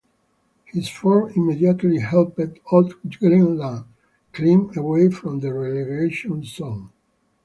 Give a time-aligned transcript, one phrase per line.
[0.65, 3.85] His form immediately helped Odd Grenland
[4.33, 6.89] climb away from the relegation zone.